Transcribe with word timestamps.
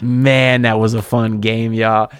Man, 0.00 0.62
that 0.62 0.78
was 0.78 0.94
a 0.94 1.02
fun 1.02 1.40
game, 1.40 1.72
y'all. 1.72 2.10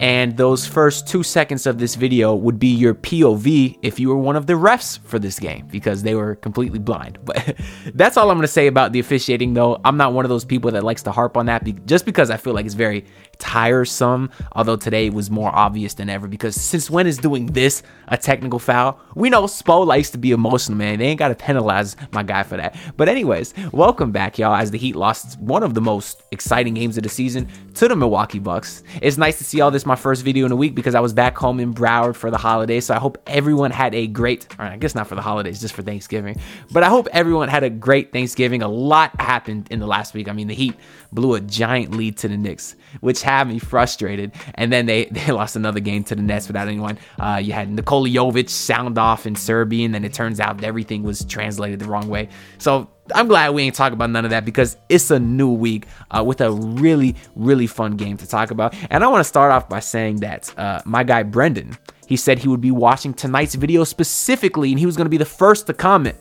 And 0.00 0.36
those 0.36 0.66
first 0.66 1.06
two 1.06 1.22
seconds 1.22 1.66
of 1.66 1.78
this 1.78 1.94
video 1.94 2.34
would 2.34 2.58
be 2.58 2.68
your 2.68 2.94
POV 2.94 3.78
if 3.82 4.00
you 4.00 4.08
were 4.08 4.16
one 4.16 4.36
of 4.36 4.46
the 4.46 4.54
refs 4.54 4.98
for 4.98 5.18
this 5.18 5.38
game 5.38 5.66
because 5.70 6.02
they 6.02 6.14
were 6.14 6.34
completely 6.36 6.78
blind. 6.78 7.18
But 7.26 7.56
that's 7.94 8.16
all 8.16 8.30
I'm 8.30 8.36
going 8.36 8.46
to 8.46 8.52
say 8.52 8.66
about 8.66 8.92
the 8.92 9.00
officiating, 9.00 9.54
though. 9.54 9.80
I'm 9.84 9.96
not 9.96 10.12
one 10.12 10.24
of 10.24 10.28
those 10.28 10.44
people 10.44 10.70
that 10.72 10.82
likes 10.82 11.02
to 11.04 11.12
harp 11.12 11.36
on 11.36 11.46
that 11.46 11.64
be- 11.64 11.72
just 11.84 12.06
because 12.06 12.30
I 12.30 12.36
feel 12.36 12.54
like 12.54 12.64
it's 12.64 12.74
very 12.74 13.04
tiresome. 13.38 14.30
Although 14.52 14.76
today 14.76 15.10
was 15.10 15.30
more 15.30 15.54
obvious 15.54 15.94
than 15.94 16.08
ever 16.08 16.28
because 16.28 16.54
since 16.54 16.88
when 16.88 17.06
is 17.06 17.18
doing 17.18 17.46
this 17.46 17.82
a 18.08 18.16
technical 18.16 18.58
foul? 18.58 19.00
We 19.14 19.28
know 19.28 19.44
Spo 19.44 19.86
likes 19.86 20.10
to 20.10 20.18
be 20.18 20.30
emotional, 20.30 20.78
man. 20.78 20.98
They 20.98 21.06
ain't 21.06 21.18
got 21.18 21.28
to 21.28 21.34
penalize 21.34 21.96
my 22.12 22.22
guy 22.22 22.42
for 22.42 22.56
that. 22.56 22.76
But, 22.96 23.08
anyways, 23.08 23.54
welcome 23.72 24.12
back, 24.12 24.38
y'all, 24.38 24.54
as 24.54 24.70
the 24.70 24.78
Heat 24.78 24.96
lost 24.96 25.38
one 25.40 25.62
of 25.62 25.74
the 25.74 25.80
most 25.80 26.22
exciting 26.30 26.74
games 26.74 26.96
of 26.96 27.02
the 27.02 27.08
season 27.08 27.25
to 27.34 27.88
the 27.88 27.96
Milwaukee 27.96 28.38
Bucks. 28.38 28.82
It's 29.02 29.16
nice 29.16 29.38
to 29.38 29.44
see 29.44 29.60
all 29.60 29.70
this 29.70 29.84
my 29.84 29.96
first 29.96 30.22
video 30.22 30.46
in 30.46 30.52
a 30.52 30.56
week 30.56 30.74
because 30.74 30.94
I 30.94 31.00
was 31.00 31.12
back 31.12 31.36
home 31.36 31.60
in 31.60 31.74
Broward 31.74 32.16
for 32.16 32.30
the 32.30 32.38
holidays. 32.38 32.86
So 32.86 32.94
I 32.94 32.98
hope 32.98 33.18
everyone 33.26 33.70
had 33.70 33.94
a 33.94 34.06
great, 34.06 34.46
or 34.58 34.64
I 34.64 34.76
guess 34.76 34.94
not 34.94 35.06
for 35.06 35.14
the 35.14 35.22
holidays, 35.22 35.60
just 35.60 35.74
for 35.74 35.82
Thanksgiving. 35.82 36.40
But 36.70 36.82
I 36.82 36.88
hope 36.88 37.08
everyone 37.12 37.48
had 37.48 37.64
a 37.64 37.70
great 37.70 38.12
Thanksgiving. 38.12 38.62
A 38.62 38.68
lot 38.68 39.20
happened 39.20 39.68
in 39.70 39.80
the 39.80 39.86
last 39.86 40.14
week. 40.14 40.28
I 40.28 40.32
mean, 40.32 40.46
the 40.46 40.54
Heat 40.54 40.74
blew 41.12 41.34
a 41.34 41.40
giant 41.40 41.94
lead 41.94 42.16
to 42.18 42.28
the 42.28 42.36
Knicks, 42.36 42.76
which 43.00 43.22
had 43.22 43.48
me 43.48 43.58
frustrated. 43.58 44.32
And 44.54 44.72
then 44.72 44.86
they, 44.86 45.04
they 45.10 45.32
lost 45.32 45.56
another 45.56 45.80
game 45.80 46.04
to 46.04 46.14
the 46.14 46.22
Nets 46.22 46.46
without 46.46 46.68
anyone. 46.68 46.98
Uh, 47.18 47.40
you 47.42 47.52
had 47.52 47.70
Nikola 47.70 48.08
Jovic 48.08 48.48
sound 48.48 48.98
off 48.98 49.26
in 49.26 49.34
Serbian, 49.34 49.94
and 49.94 50.04
it 50.04 50.14
turns 50.14 50.40
out 50.40 50.62
everything 50.62 51.02
was 51.02 51.24
translated 51.24 51.80
the 51.80 51.86
wrong 51.86 52.08
way. 52.08 52.28
So 52.58 52.90
I'm 53.14 53.28
glad 53.28 53.54
we 53.54 53.62
ain't 53.62 53.74
talking 53.74 53.94
about 53.94 54.10
none 54.10 54.24
of 54.24 54.30
that 54.30 54.44
because 54.44 54.76
it's 54.88 55.10
a 55.10 55.18
new 55.18 55.50
week 55.50 55.86
uh, 56.10 56.22
with 56.24 56.40
a 56.40 56.50
really, 56.50 57.16
really 57.34 57.66
fun 57.66 57.96
game 57.96 58.16
to 58.18 58.26
talk 58.26 58.50
about. 58.50 58.74
And 58.90 59.04
I 59.04 59.06
want 59.08 59.20
to 59.20 59.24
start 59.24 59.52
off 59.52 59.68
by 59.68 59.80
saying 59.80 60.16
that 60.16 60.56
uh, 60.58 60.82
my 60.84 61.04
guy 61.04 61.22
Brendan, 61.22 61.76
he 62.06 62.16
said 62.16 62.38
he 62.38 62.48
would 62.48 62.60
be 62.60 62.70
watching 62.70 63.14
tonight's 63.14 63.54
video 63.54 63.84
specifically 63.84 64.70
and 64.70 64.78
he 64.78 64.86
was 64.86 64.96
going 64.96 65.06
to 65.06 65.10
be 65.10 65.16
the 65.16 65.24
first 65.24 65.66
to 65.66 65.74
comment. 65.74 66.16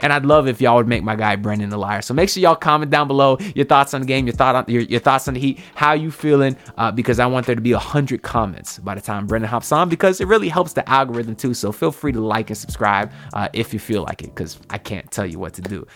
And 0.00 0.12
I'd 0.12 0.24
love 0.24 0.48
if 0.48 0.60
y'all 0.60 0.76
would 0.76 0.88
make 0.88 1.02
my 1.02 1.16
guy 1.16 1.36
Brendan 1.36 1.72
a 1.72 1.78
liar. 1.78 2.02
So 2.02 2.14
make 2.14 2.28
sure 2.28 2.42
y'all 2.42 2.56
comment 2.56 2.90
down 2.90 3.08
below 3.08 3.38
your 3.54 3.66
thoughts 3.66 3.94
on 3.94 4.00
the 4.00 4.06
game, 4.06 4.26
your 4.26 4.34
thought 4.34 4.54
on 4.54 4.64
your, 4.68 4.82
your 4.82 5.00
thoughts 5.00 5.28
on 5.28 5.34
the 5.34 5.40
Heat, 5.40 5.60
how 5.74 5.92
you 5.92 6.10
feeling, 6.10 6.56
uh, 6.76 6.90
because 6.92 7.18
I 7.18 7.26
want 7.26 7.46
there 7.46 7.54
to 7.54 7.60
be 7.60 7.72
hundred 7.72 8.22
comments 8.22 8.78
by 8.78 8.94
the 8.94 9.00
time 9.00 9.26
Brendan 9.26 9.48
hops 9.50 9.72
on, 9.72 9.88
because 9.88 10.20
it 10.20 10.26
really 10.26 10.48
helps 10.48 10.72
the 10.72 10.88
algorithm 10.88 11.34
too. 11.34 11.54
So 11.54 11.72
feel 11.72 11.92
free 11.92 12.12
to 12.12 12.20
like 12.20 12.50
and 12.50 12.56
subscribe 12.56 13.12
uh, 13.32 13.48
if 13.52 13.72
you 13.72 13.78
feel 13.78 14.02
like 14.02 14.22
it, 14.22 14.34
because 14.34 14.58
I 14.70 14.78
can't 14.78 15.10
tell 15.10 15.26
you 15.26 15.38
what 15.38 15.54
to 15.54 15.62
do. 15.62 15.86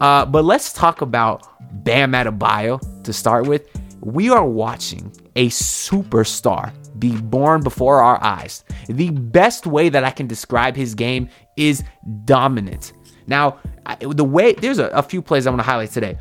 Uh, 0.00 0.26
but 0.26 0.44
let's 0.44 0.72
talk 0.72 1.02
about 1.02 1.46
Bam 1.84 2.12
Adebayo 2.12 2.80
to 3.04 3.12
start 3.12 3.46
with. 3.46 3.68
We 4.00 4.28
are 4.28 4.44
watching 4.44 5.12
a 5.36 5.48
superstar 5.48 6.72
be 6.98 7.16
born 7.16 7.62
before 7.62 8.02
our 8.02 8.22
eyes. 8.22 8.64
The 8.88 9.10
best 9.10 9.66
way 9.66 9.88
that 9.88 10.04
I 10.04 10.10
can 10.10 10.26
describe 10.26 10.76
his 10.76 10.94
game 10.94 11.28
is 11.56 11.84
dominant. 12.24 12.92
Now, 13.26 13.58
the 14.00 14.24
way 14.24 14.52
there's 14.52 14.78
a, 14.78 14.86
a 14.88 15.02
few 15.02 15.22
plays 15.22 15.46
I 15.46 15.50
want 15.50 15.60
to 15.60 15.64
highlight 15.64 15.90
today. 15.90 16.18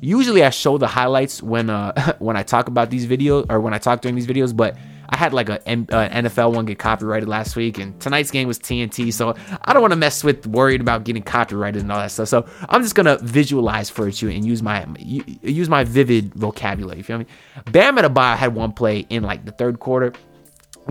Usually, 0.00 0.44
I 0.44 0.50
show 0.50 0.78
the 0.78 0.86
highlights 0.86 1.42
when 1.42 1.70
uh, 1.70 2.14
when 2.18 2.36
I 2.36 2.42
talk 2.42 2.68
about 2.68 2.90
these 2.90 3.06
videos 3.06 3.46
or 3.48 3.60
when 3.60 3.74
I 3.74 3.78
talk 3.78 4.00
during 4.00 4.14
these 4.14 4.26
videos, 4.26 4.54
but 4.54 4.76
I 5.08 5.16
had 5.16 5.32
like 5.32 5.48
a, 5.48 5.56
a 5.66 5.76
NFL 5.76 6.54
one 6.54 6.64
get 6.64 6.78
copyrighted 6.78 7.28
last 7.28 7.56
week, 7.56 7.78
and 7.78 7.98
tonight's 8.00 8.30
game 8.30 8.48
was 8.48 8.58
TNT, 8.58 9.12
so 9.12 9.34
I 9.64 9.72
don't 9.72 9.82
want 9.82 9.92
to 9.92 9.96
mess 9.96 10.24
with 10.24 10.46
worried 10.46 10.80
about 10.80 11.04
getting 11.04 11.22
copyrighted 11.22 11.82
and 11.82 11.92
all 11.92 11.98
that 11.98 12.10
stuff. 12.10 12.28
So 12.28 12.46
I'm 12.68 12.82
just 12.82 12.94
gonna 12.94 13.18
visualize 13.18 13.90
for 13.90 14.08
you 14.08 14.28
and 14.28 14.44
use 14.44 14.62
my 14.62 14.86
use 14.98 15.68
my 15.68 15.84
vivid 15.84 16.34
vocabulary. 16.34 16.98
You 16.98 17.04
feel 17.04 17.18
me? 17.18 17.26
Bam 17.70 17.96
Adebayo 17.96 18.36
had 18.36 18.54
one 18.54 18.72
play 18.72 19.06
in 19.08 19.22
like 19.22 19.44
the 19.44 19.52
third 19.52 19.78
quarter 19.78 20.12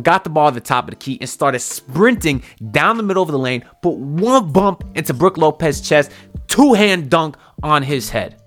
got 0.02 0.24
the 0.24 0.30
ball 0.30 0.48
at 0.48 0.54
the 0.54 0.62
top 0.62 0.86
of 0.86 0.92
the 0.92 0.96
key 0.96 1.18
and 1.20 1.30
started 1.30 1.60
sprinting 1.60 2.44
down 2.72 2.98
the 2.98 3.04
middle 3.04 3.24
of 3.24 3.30
the 3.30 3.40
lane, 3.40 3.64
put 3.82 3.96
one 3.96 4.52
bump 4.52 4.84
into 4.96 5.14
Brook 5.14 5.38
Lopez's 5.38 5.88
chest, 5.88 6.12
two 6.48 6.74
hand 6.74 7.10
dunk 7.10 7.38
on 7.62 7.84
his 7.84 8.10
head. 8.10 8.42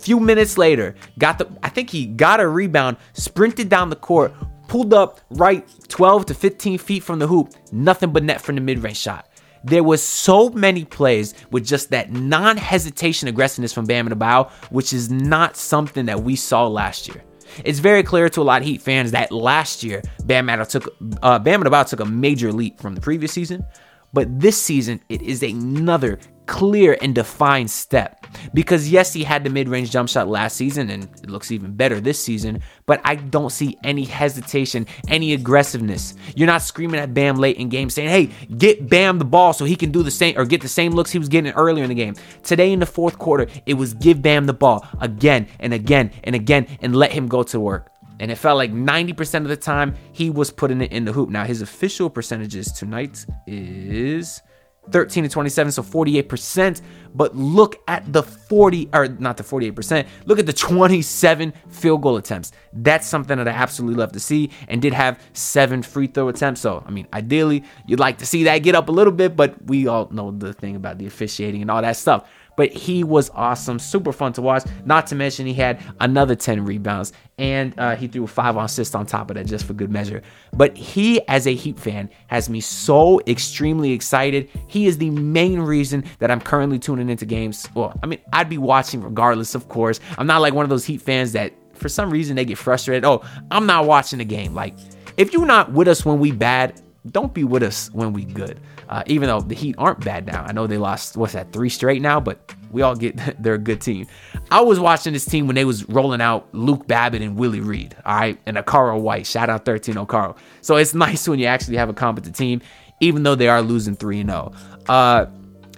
Few 0.00 0.20
minutes 0.20 0.56
later, 0.56 0.94
got 1.18 1.38
the 1.38 1.48
I 1.62 1.68
think 1.68 1.90
he 1.90 2.06
got 2.06 2.40
a 2.40 2.48
rebound, 2.48 2.96
sprinted 3.12 3.68
down 3.68 3.90
the 3.90 3.96
court, 3.96 4.32
pulled 4.68 4.94
up 4.94 5.20
right 5.30 5.68
12 5.88 6.26
to 6.26 6.34
15 6.34 6.78
feet 6.78 7.02
from 7.02 7.18
the 7.18 7.26
hoop, 7.26 7.52
nothing 7.72 8.12
but 8.12 8.22
net 8.22 8.40
from 8.40 8.54
the 8.54 8.60
mid-range 8.60 8.96
shot. 8.96 9.28
There 9.64 9.82
was 9.82 10.02
so 10.02 10.50
many 10.50 10.84
plays 10.84 11.34
with 11.50 11.66
just 11.66 11.90
that 11.90 12.12
non-hesitation 12.12 13.28
aggressiveness 13.28 13.72
from 13.72 13.86
Bam 13.86 14.08
Adebayo, 14.08 14.50
which 14.70 14.92
is 14.92 15.10
not 15.10 15.56
something 15.56 16.06
that 16.06 16.22
we 16.22 16.36
saw 16.36 16.66
last 16.68 17.08
year. 17.08 17.24
It's 17.64 17.78
very 17.78 18.02
clear 18.02 18.28
to 18.30 18.40
a 18.40 18.42
lot 18.42 18.62
of 18.62 18.68
Heat 18.68 18.82
fans 18.82 19.10
that 19.12 19.32
last 19.32 19.82
year 19.82 20.02
Bam 20.24 20.46
Adebayo 20.46 20.68
took 20.68 20.96
uh, 21.22 21.38
Bam 21.38 21.62
Adebayo 21.62 21.88
took 21.88 22.00
a 22.00 22.04
major 22.04 22.52
leap 22.52 22.80
from 22.80 22.94
the 22.94 23.00
previous 23.00 23.32
season, 23.32 23.64
but 24.12 24.40
this 24.40 24.60
season 24.60 25.00
it 25.08 25.22
is 25.22 25.42
another 25.42 26.18
clear 26.48 26.96
and 27.02 27.14
defined 27.14 27.70
step. 27.70 28.26
Because 28.52 28.90
yes, 28.90 29.12
he 29.12 29.22
had 29.22 29.44
the 29.44 29.50
mid-range 29.50 29.90
jump 29.90 30.08
shot 30.08 30.28
last 30.28 30.56
season 30.56 30.90
and 30.90 31.04
it 31.04 31.30
looks 31.30 31.52
even 31.52 31.74
better 31.74 32.00
this 32.00 32.22
season, 32.22 32.62
but 32.86 33.00
I 33.04 33.16
don't 33.16 33.50
see 33.50 33.78
any 33.84 34.04
hesitation, 34.04 34.86
any 35.08 35.34
aggressiveness. 35.34 36.14
You're 36.34 36.46
not 36.46 36.62
screaming 36.62 37.00
at 37.00 37.14
Bam 37.14 37.36
late 37.36 37.58
in 37.58 37.68
game 37.68 37.90
saying, 37.90 38.08
"Hey, 38.08 38.30
get 38.56 38.88
Bam 38.88 39.18
the 39.18 39.24
ball 39.24 39.52
so 39.52 39.64
he 39.64 39.76
can 39.76 39.92
do 39.92 40.02
the 40.02 40.10
same 40.10 40.38
or 40.38 40.44
get 40.44 40.62
the 40.62 40.68
same 40.68 40.92
looks 40.92 41.12
he 41.12 41.18
was 41.18 41.28
getting 41.28 41.52
earlier 41.52 41.84
in 41.84 41.90
the 41.90 41.94
game." 41.94 42.16
Today 42.42 42.72
in 42.72 42.80
the 42.80 42.86
fourth 42.86 43.18
quarter, 43.18 43.46
it 43.66 43.74
was 43.74 43.92
give 43.94 44.22
Bam 44.22 44.46
the 44.46 44.54
ball 44.54 44.86
again 45.00 45.46
and 45.60 45.74
again 45.74 46.10
and 46.24 46.34
again 46.34 46.66
and 46.80 46.96
let 46.96 47.12
him 47.12 47.28
go 47.28 47.42
to 47.42 47.60
work. 47.60 47.92
And 48.20 48.30
it 48.30 48.36
felt 48.36 48.56
like 48.56 48.72
90% 48.72 49.42
of 49.42 49.48
the 49.48 49.56
time 49.56 49.94
he 50.12 50.30
was 50.30 50.50
putting 50.50 50.80
it 50.80 50.92
in 50.92 51.04
the 51.04 51.12
hoop. 51.12 51.30
Now, 51.30 51.44
his 51.44 51.62
official 51.62 52.10
percentages 52.10 52.72
tonight 52.72 53.24
is 53.46 54.42
13 54.90 55.24
to 55.24 55.28
27, 55.28 55.72
so 55.72 55.82
48%. 55.82 56.80
But 57.14 57.36
look 57.36 57.76
at 57.88 58.12
the 58.12 58.22
40, 58.22 58.90
or 58.92 59.08
not 59.08 59.36
the 59.36 59.42
48%, 59.42 60.06
look 60.26 60.38
at 60.38 60.46
the 60.46 60.52
27 60.52 61.52
field 61.68 62.02
goal 62.02 62.16
attempts. 62.16 62.52
That's 62.72 63.06
something 63.06 63.38
that 63.38 63.48
I 63.48 63.52
absolutely 63.52 63.98
love 63.98 64.12
to 64.12 64.20
see 64.20 64.50
and 64.68 64.82
did 64.82 64.92
have 64.92 65.20
seven 65.32 65.82
free 65.82 66.06
throw 66.06 66.28
attempts. 66.28 66.60
So, 66.60 66.82
I 66.86 66.90
mean, 66.90 67.06
ideally, 67.12 67.64
you'd 67.86 68.00
like 68.00 68.18
to 68.18 68.26
see 68.26 68.44
that 68.44 68.58
get 68.58 68.74
up 68.74 68.88
a 68.88 68.92
little 68.92 69.12
bit, 69.12 69.36
but 69.36 69.64
we 69.66 69.86
all 69.86 70.08
know 70.10 70.30
the 70.30 70.52
thing 70.52 70.76
about 70.76 70.98
the 70.98 71.06
officiating 71.06 71.62
and 71.62 71.70
all 71.70 71.82
that 71.82 71.96
stuff 71.96 72.28
but 72.58 72.72
he 72.72 73.04
was 73.04 73.30
awesome, 73.36 73.78
super 73.78 74.10
fun 74.10 74.32
to 74.32 74.42
watch. 74.42 74.64
Not 74.84 75.06
to 75.06 75.14
mention 75.14 75.46
he 75.46 75.54
had 75.54 75.80
another 76.00 76.34
10 76.34 76.64
rebounds 76.64 77.12
and 77.38 77.72
uh, 77.78 77.94
he 77.94 78.08
threw 78.08 78.26
five 78.26 78.56
on 78.56 78.64
assists 78.64 78.96
on 78.96 79.06
top 79.06 79.30
of 79.30 79.36
that 79.36 79.46
just 79.46 79.64
for 79.64 79.74
good 79.74 79.92
measure. 79.92 80.22
But 80.52 80.76
he, 80.76 81.24
as 81.28 81.46
a 81.46 81.54
Heat 81.54 81.78
fan, 81.78 82.10
has 82.26 82.50
me 82.50 82.60
so 82.60 83.20
extremely 83.28 83.92
excited. 83.92 84.50
He 84.66 84.88
is 84.88 84.98
the 84.98 85.10
main 85.10 85.60
reason 85.60 86.02
that 86.18 86.32
I'm 86.32 86.40
currently 86.40 86.80
tuning 86.80 87.08
into 87.08 87.24
games. 87.24 87.68
Well, 87.76 87.96
I 88.02 88.06
mean, 88.06 88.18
I'd 88.32 88.48
be 88.48 88.58
watching 88.58 89.02
regardless, 89.02 89.54
of 89.54 89.68
course. 89.68 90.00
I'm 90.18 90.26
not 90.26 90.40
like 90.40 90.52
one 90.52 90.64
of 90.64 90.68
those 90.68 90.84
Heat 90.84 91.00
fans 91.00 91.30
that 91.34 91.52
for 91.74 91.88
some 91.88 92.10
reason 92.10 92.34
they 92.34 92.44
get 92.44 92.58
frustrated. 92.58 93.04
Oh, 93.04 93.22
I'm 93.52 93.66
not 93.66 93.84
watching 93.86 94.18
the 94.18 94.24
game. 94.24 94.52
Like, 94.52 94.74
if 95.16 95.32
you're 95.32 95.46
not 95.46 95.70
with 95.70 95.86
us 95.86 96.04
when 96.04 96.18
we 96.18 96.32
bad, 96.32 96.82
don't 97.08 97.32
be 97.32 97.44
with 97.44 97.62
us 97.62 97.88
when 97.92 98.12
we 98.12 98.24
good. 98.24 98.58
Uh, 98.88 99.02
even 99.06 99.28
though 99.28 99.40
the 99.40 99.54
Heat 99.54 99.74
aren't 99.78 100.04
bad 100.04 100.26
now, 100.26 100.44
I 100.44 100.52
know 100.52 100.66
they 100.66 100.78
lost 100.78 101.16
what's 101.16 101.34
that 101.34 101.52
three 101.52 101.68
straight 101.68 102.00
now, 102.00 102.20
but 102.20 102.54
we 102.70 102.82
all 102.82 102.94
get 102.94 103.16
they're 103.42 103.54
a 103.54 103.58
good 103.58 103.80
team. 103.80 104.06
I 104.50 104.60
was 104.62 104.80
watching 104.80 105.12
this 105.12 105.24
team 105.24 105.46
when 105.46 105.56
they 105.56 105.64
was 105.64 105.88
rolling 105.88 106.20
out 106.20 106.48
Luke 106.52 106.86
Babbitt 106.86 107.22
and 107.22 107.36
Willie 107.36 107.60
Reed, 107.60 107.96
all 108.04 108.16
right, 108.16 108.38
and 108.46 108.56
Okaro 108.56 108.98
White. 109.00 109.26
Shout 109.26 109.50
out 109.50 109.64
13 109.64 109.96
Okaro. 109.96 110.36
So 110.62 110.76
it's 110.76 110.94
nice 111.08 111.28
when 111.28 111.38
you 111.38 111.46
actually 111.46 111.76
have 111.76 111.88
a 111.88 111.94
competent 111.94 112.34
team, 112.34 112.62
even 113.00 113.22
though 113.22 113.34
they 113.34 113.48
are 113.48 113.62
losing 113.62 113.94
three 113.94 114.20
and 114.20 114.30
zero. 114.30 114.52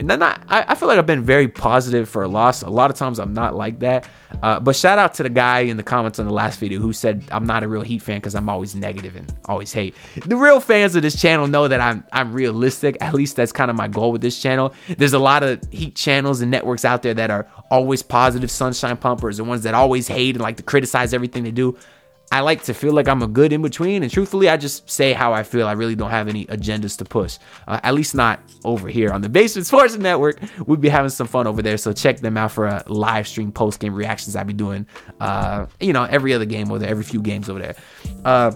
And 0.00 0.08
then 0.08 0.23
I, 0.23 0.38
I 0.49 0.75
feel 0.75 0.88
like 0.88 0.99
I've 0.99 1.05
been 1.05 1.23
very 1.23 1.47
positive 1.47 2.08
for 2.08 2.23
a 2.23 2.29
loss. 2.29 2.62
A 2.62 2.70
lot 2.70 2.91
of 2.91 2.97
times 2.97 3.19
I'm 3.19 3.35
not 3.35 3.55
like 3.55 3.81
that. 3.81 4.08
Uh, 4.43 4.58
but 4.58 4.75
shout 4.75 4.99
out 4.99 5.12
to 5.14 5.23
the 5.23 5.29
guy 5.29 5.61
in 5.61 5.76
the 5.76 5.82
comments 5.82 6.19
on 6.19 6.25
the 6.25 6.32
last 6.32 6.58
video 6.58 6.81
who 6.81 6.94
said 6.94 7.23
I'm 7.31 7.44
not 7.44 7.62
a 7.62 7.69
real 7.69 7.82
Heat 7.82 8.00
fan 8.00 8.17
because 8.17 8.35
I'm 8.35 8.49
always 8.49 8.75
negative 8.75 9.14
and 9.14 9.31
always 9.44 9.75
hate. 9.75 9.94
The 10.25 10.37
real 10.37 10.58
fans 10.58 10.97
of 10.97 11.02
this 11.02 11.20
channel 11.20 11.47
know 11.49 11.69
that 11.69 11.82
I'm 11.82 12.02
I'm 12.12 12.32
realistic. 12.32 12.97
At 13.02 13.12
least 13.12 13.37
that's 13.37 13.52
kind 13.52 13.70
of 13.70 13.76
my 13.76 13.88
goal 13.88 14.11
with 14.11 14.23
this 14.23 14.41
channel. 14.41 14.73
There's 14.88 15.12
a 15.12 15.19
lot 15.19 15.43
of 15.43 15.61
Heat 15.70 15.97
channels 15.97 16.41
and 16.41 16.50
networks 16.50 16.87
out 16.87 17.02
there 17.02 17.12
that 17.12 17.31
are 17.31 17.47
always 17.70 18.02
positive 18.02 18.50
sunshine 18.50 18.97
pumpers, 18.97 19.37
the 19.37 19.44
ones 19.44 19.64
that 19.64 19.75
always 19.75 20.08
hate 20.08 20.35
and 20.35 20.41
like 20.41 20.56
to 20.56 20.62
criticize 20.62 21.12
everything 21.12 21.44
they 21.44 21.50
do. 21.50 21.76
I 22.32 22.40
like 22.40 22.62
to 22.64 22.74
feel 22.74 22.92
like 22.92 23.08
I'm 23.08 23.22
a 23.22 23.26
good 23.26 23.52
in 23.52 23.60
between, 23.60 24.04
and 24.04 24.12
truthfully, 24.12 24.48
I 24.48 24.56
just 24.56 24.88
say 24.88 25.12
how 25.12 25.32
I 25.32 25.42
feel. 25.42 25.66
I 25.66 25.72
really 25.72 25.96
don't 25.96 26.10
have 26.10 26.28
any 26.28 26.46
agendas 26.46 26.96
to 26.98 27.04
push, 27.04 27.38
uh, 27.66 27.80
at 27.82 27.92
least 27.94 28.14
not 28.14 28.40
over 28.64 28.88
here 28.88 29.10
on 29.10 29.20
the 29.20 29.28
Basement 29.28 29.66
Sports 29.66 29.96
Network. 29.96 30.38
We'd 30.64 30.80
be 30.80 30.88
having 30.88 31.10
some 31.10 31.26
fun 31.26 31.48
over 31.48 31.60
there, 31.60 31.76
so 31.76 31.92
check 31.92 32.20
them 32.20 32.36
out 32.36 32.52
for 32.52 32.66
a 32.66 32.84
live 32.86 33.26
stream 33.26 33.50
post 33.50 33.80
game 33.80 33.94
reactions 33.94 34.36
I'll 34.36 34.44
be 34.44 34.52
doing. 34.52 34.86
Uh, 35.18 35.66
you 35.80 35.92
know, 35.92 36.04
every 36.04 36.32
other 36.32 36.44
game 36.44 36.70
over 36.70 36.78
there, 36.78 36.88
every 36.88 37.04
few 37.04 37.20
games 37.20 37.50
over 37.50 37.58
there. 37.58 37.74
Uh, 38.24 38.52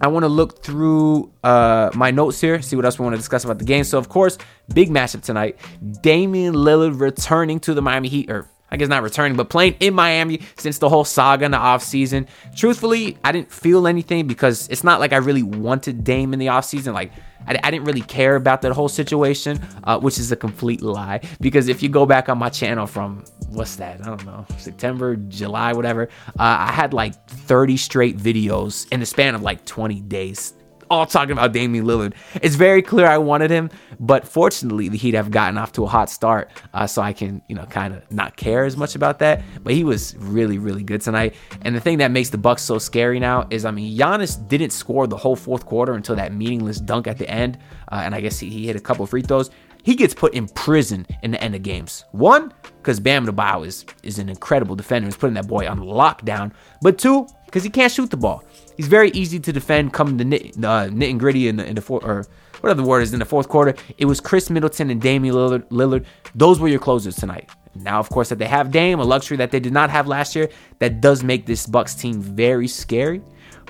I 0.00 0.08
want 0.08 0.24
to 0.24 0.28
look 0.28 0.62
through 0.62 1.32
uh, 1.44 1.90
my 1.94 2.10
notes 2.10 2.40
here, 2.40 2.60
see 2.60 2.76
what 2.76 2.84
else 2.84 2.98
we 2.98 3.04
want 3.04 3.14
to 3.14 3.18
discuss 3.18 3.44
about 3.44 3.58
the 3.58 3.64
game. 3.64 3.84
So, 3.84 3.96
of 3.96 4.08
course, 4.08 4.36
big 4.74 4.90
matchup 4.90 5.22
tonight. 5.22 5.56
Damian 6.02 6.54
Lillard 6.54 7.00
returning 7.00 7.58
to 7.60 7.74
the 7.74 7.80
Miami 7.80 8.08
Heat, 8.08 8.30
or 8.30 8.48
I 8.70 8.76
guess 8.76 8.88
not 8.88 9.02
returning, 9.02 9.36
but 9.36 9.48
playing 9.48 9.76
in 9.80 9.94
Miami 9.94 10.40
since 10.58 10.78
the 10.78 10.88
whole 10.88 11.04
saga 11.04 11.46
in 11.46 11.52
the 11.52 11.58
offseason. 11.58 12.28
Truthfully, 12.54 13.16
I 13.24 13.32
didn't 13.32 13.50
feel 13.50 13.86
anything 13.86 14.26
because 14.26 14.68
it's 14.68 14.84
not 14.84 15.00
like 15.00 15.12
I 15.12 15.16
really 15.16 15.42
wanted 15.42 16.04
Dame 16.04 16.32
in 16.32 16.38
the 16.38 16.46
offseason. 16.46 16.92
Like, 16.92 17.12
I, 17.46 17.58
I 17.62 17.70
didn't 17.70 17.86
really 17.86 18.02
care 18.02 18.36
about 18.36 18.62
that 18.62 18.72
whole 18.72 18.88
situation, 18.88 19.60
uh, 19.84 19.98
which 19.98 20.18
is 20.18 20.32
a 20.32 20.36
complete 20.36 20.82
lie. 20.82 21.20
Because 21.40 21.68
if 21.68 21.82
you 21.82 21.88
go 21.88 22.04
back 22.04 22.28
on 22.28 22.36
my 22.38 22.50
channel 22.50 22.86
from, 22.86 23.24
what's 23.48 23.76
that? 23.76 24.02
I 24.02 24.04
don't 24.04 24.26
know, 24.26 24.44
September, 24.58 25.16
July, 25.16 25.72
whatever, 25.72 26.08
uh, 26.28 26.32
I 26.38 26.72
had 26.72 26.92
like 26.92 27.14
30 27.28 27.76
straight 27.78 28.18
videos 28.18 28.86
in 28.92 29.00
the 29.00 29.06
span 29.06 29.34
of 29.34 29.42
like 29.42 29.64
20 29.64 30.00
days 30.02 30.52
all 30.90 31.06
talking 31.06 31.32
about 31.32 31.52
Damian 31.52 31.84
Lillard. 31.84 32.14
It's 32.42 32.56
very 32.56 32.82
clear 32.82 33.06
I 33.06 33.18
wanted 33.18 33.50
him, 33.50 33.70
but 34.00 34.26
fortunately 34.26 34.88
the 34.88 34.98
Heat 34.98 35.14
have 35.14 35.30
gotten 35.30 35.58
off 35.58 35.72
to 35.72 35.84
a 35.84 35.86
hot 35.86 36.10
start, 36.10 36.50
uh, 36.74 36.86
so 36.86 37.02
I 37.02 37.12
can 37.12 37.42
you 37.48 37.54
know 37.54 37.66
kind 37.66 37.94
of 37.94 38.10
not 38.10 38.36
care 38.36 38.64
as 38.64 38.76
much 38.76 38.94
about 38.94 39.18
that. 39.20 39.42
But 39.62 39.74
he 39.74 39.84
was 39.84 40.16
really 40.18 40.58
really 40.58 40.82
good 40.82 41.00
tonight, 41.00 41.34
and 41.62 41.74
the 41.74 41.80
thing 41.80 41.98
that 41.98 42.10
makes 42.10 42.30
the 42.30 42.38
Bucks 42.38 42.62
so 42.62 42.78
scary 42.78 43.20
now 43.20 43.46
is 43.50 43.64
I 43.64 43.70
mean 43.70 43.96
Giannis 43.96 44.46
didn't 44.48 44.70
score 44.70 45.06
the 45.06 45.16
whole 45.16 45.36
fourth 45.36 45.66
quarter 45.66 45.94
until 45.94 46.16
that 46.16 46.32
meaningless 46.32 46.78
dunk 46.78 47.06
at 47.06 47.18
the 47.18 47.28
end, 47.28 47.58
uh, 47.90 48.02
and 48.04 48.14
I 48.14 48.20
guess 48.20 48.38
he, 48.38 48.50
he 48.50 48.66
hit 48.66 48.76
a 48.76 48.80
couple 48.80 49.06
free 49.06 49.22
throws 49.22 49.50
he 49.88 49.94
gets 49.94 50.12
put 50.12 50.34
in 50.34 50.48
prison 50.48 51.06
in 51.22 51.30
the 51.30 51.42
end 51.42 51.54
of 51.54 51.62
games. 51.62 52.04
One, 52.12 52.52
because 52.62 53.00
Bam 53.00 53.26
Adebayo 53.26 53.66
is, 53.66 53.86
is 54.02 54.18
an 54.18 54.28
incredible 54.28 54.76
defender. 54.76 55.06
He's 55.06 55.16
putting 55.16 55.34
that 55.34 55.46
boy 55.46 55.66
on 55.66 55.78
lockdown. 55.78 56.52
But 56.82 56.98
two, 56.98 57.26
because 57.46 57.64
he 57.64 57.70
can't 57.70 57.90
shoot 57.90 58.10
the 58.10 58.16
ball. 58.16 58.44
He's 58.78 58.86
very 58.86 59.10
easy 59.10 59.40
to 59.40 59.52
defend 59.52 59.92
coming 59.92 60.18
to 60.18 60.24
nit, 60.24 60.56
uh, 60.64 60.88
and 60.88 61.18
gritty 61.18 61.48
in 61.48 61.56
the, 61.56 61.66
in 61.66 61.74
the 61.74 61.80
fourth, 61.80 62.04
or 62.04 62.24
whatever 62.60 62.80
the 62.80 62.88
word 62.88 63.00
is, 63.00 63.12
in 63.12 63.18
the 63.18 63.24
fourth 63.24 63.48
quarter. 63.48 63.74
It 63.98 64.04
was 64.04 64.20
Khris 64.20 64.50
Middleton 64.50 64.88
and 64.88 65.02
Damian 65.02 65.34
Lillard. 65.34 65.64
Lillard. 65.64 66.06
Those 66.36 66.60
were 66.60 66.68
your 66.68 66.78
closers 66.78 67.16
tonight. 67.16 67.50
Now, 67.74 67.98
of 67.98 68.08
course, 68.08 68.28
that 68.28 68.38
they 68.38 68.46
have 68.46 68.70
Dame, 68.70 69.00
a 69.00 69.04
luxury 69.04 69.36
that 69.38 69.50
they 69.50 69.58
did 69.58 69.72
not 69.72 69.90
have 69.90 70.06
last 70.06 70.36
year, 70.36 70.48
that 70.78 71.00
does 71.00 71.24
make 71.24 71.44
this 71.44 71.66
Bucks 71.66 71.96
team 71.96 72.22
very 72.22 72.68
scary. 72.68 73.20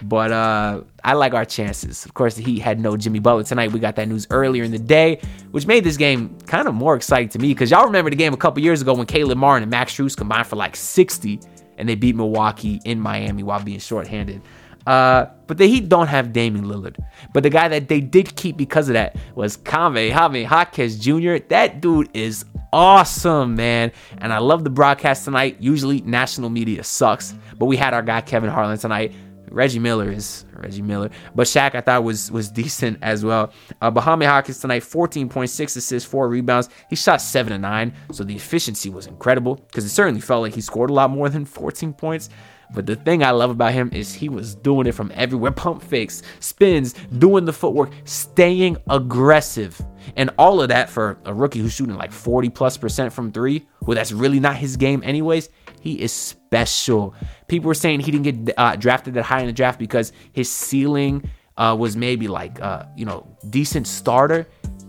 But 0.03 0.31
uh, 0.31 0.83
I 1.03 1.15
like 1.15 1.33
our 1.33 1.47
chances. 1.47 2.05
Of 2.05 2.13
course, 2.13 2.37
he 2.37 2.59
had 2.59 2.79
no 2.79 2.95
Jimmy 2.99 3.19
Butler 3.19 3.45
tonight. 3.45 3.73
We 3.73 3.81
got 3.81 3.97
that 3.97 4.09
news 4.09 4.27
earlier 4.29 4.63
in 4.63 4.73
the 4.73 4.79
day, 4.79 5.23
which 5.53 5.67
made 5.67 5.85
this 5.85 5.97
game 5.97 6.37
kind 6.47 6.69
of 6.69 6.75
more 6.75 6.97
exciting 6.97 7.31
to 7.31 7.39
me 7.39 7.49
because 7.49 7.71
y'all 7.71 7.87
remember 7.87 8.11
the 8.11 8.17
game 8.17 8.35
a 8.35 8.37
couple 8.37 8.63
years 8.63 8.83
ago 8.83 8.93
when 8.93 9.07
Caleb 9.07 9.39
Martin 9.39 9.63
and 9.63 9.71
Max 9.71 9.97
Strus 9.97 10.15
combined 10.15 10.47
for 10.47 10.57
like 10.57 10.77
60 10.77 11.41
and 11.79 11.89
they 11.89 11.95
beat 11.95 12.15
Milwaukee 12.15 12.81
in 12.85 13.01
Miami 13.01 13.43
while 13.43 13.63
being 13.63 13.79
shorthanded. 13.79 14.43
Uh, 14.89 15.31
but 15.47 15.59
the 15.59 15.67
Heat 15.67 15.89
don't 15.91 16.07
have 16.07 16.33
Damian 16.33 16.65
Lillard. 16.65 16.97
But 17.35 17.43
the 17.43 17.51
guy 17.51 17.69
that 17.69 17.89
they 17.89 18.01
did 18.01 18.37
keep 18.37 18.57
because 18.57 18.89
of 18.89 18.95
that 18.95 19.17
was 19.35 19.59
Jaime 19.67 20.43
Jaquez 20.43 20.99
Jr. 20.99 21.37
That 21.49 21.83
dude 21.83 22.09
is 22.15 22.47
awesome, 22.73 23.55
man. 23.55 23.93
And 24.17 24.33
I 24.33 24.39
love 24.39 24.65
the 24.65 24.71
broadcast 24.71 25.27
tonight. 25.27 25.59
Usually 25.61 26.01
national 26.01 26.49
media 26.49 26.83
sucks, 26.85 27.35
but 27.59 27.67
we 27.67 27.77
had 27.77 27.93
our 27.93 28.03
guy 28.03 28.23
Kevin 28.23 28.49
Harlan 28.49 28.79
tonight 28.79 29.13
Reggie 29.51 29.79
Miller 29.79 30.11
is 30.11 30.45
Reggie 30.53 30.83
Miller, 30.83 31.11
but 31.35 31.47
Shaq 31.47 31.75
I 31.75 31.81
thought 31.81 32.05
was 32.05 32.31
was 32.31 32.51
decent 32.63 32.99
as 33.03 33.25
well. 33.25 33.53
Uh, 33.81 33.91
Hawkins 33.91 34.61
tonight, 34.61 34.83
14.6 34.83 35.77
assists, 35.77 36.09
four 36.09 36.29
rebounds. 36.29 36.69
He 36.91 36.97
shot 36.97 37.21
seven 37.21 37.53
to 37.53 37.59
nine, 37.59 37.95
so 38.13 38.25
the 38.25 38.35
efficiency 38.37 38.91
was 38.91 39.07
incredible 39.07 39.57
because 39.57 39.85
it 39.85 39.91
certainly 39.91 40.21
felt 40.21 40.43
like 40.43 40.55
he 40.55 40.61
scored 40.61 40.91
a 40.91 40.93
lot 40.93 41.11
more 41.11 41.29
than 41.29 41.45
14 41.45 41.93
points. 41.93 42.31
But 42.75 42.87
the 42.87 42.97
thing 42.97 43.23
I 43.23 43.31
love 43.31 43.51
about 43.51 43.73
him 43.73 43.91
is 43.93 44.13
he 44.13 44.29
was 44.29 44.55
doing 44.55 44.87
it 44.87 44.93
from 44.93 45.11
everywhere 45.15 45.53
pump 45.53 45.83
fakes, 45.83 46.23
spins, 46.41 46.95
doing 47.19 47.45
the 47.45 47.53
footwork, 47.53 47.91
staying 48.05 48.77
aggressive. 48.91 49.81
And 50.17 50.31
all 50.39 50.61
of 50.61 50.69
that 50.69 50.91
for 50.91 51.19
a 51.25 51.33
rookie 51.33 51.61
who's 51.61 51.73
shooting 51.73 51.97
like 51.97 52.13
40 52.13 52.51
plus 52.51 52.77
percent 52.77 53.13
from 53.13 53.33
three, 53.33 53.67
well, 53.83 53.95
that's 53.95 54.13
really 54.13 54.41
not 54.41 54.57
his 54.57 54.77
game, 54.77 55.03
anyways. 55.05 55.49
He 55.81 56.01
is 56.01 56.13
special. 56.13 57.15
People 57.47 57.69
were 57.69 57.75
saying 57.75 58.01
he 58.01 58.11
didn't 58.11 58.45
get 58.45 58.55
uh, 58.59 58.77
drafted 58.77 59.15
that 59.15 59.23
high 59.23 59.41
in 59.41 59.47
the 59.47 59.53
draft 59.53 59.79
because 59.79 60.13
his 60.33 60.51
ceiling 60.51 61.31
uh, 61.57 61.77
was 61.79 61.97
maybe 61.97 62.29
like, 62.29 62.61
uh, 62.61 62.85
you 62.97 63.05
know, 63.05 63.27
decent 63.51 63.87
starter 63.87 64.47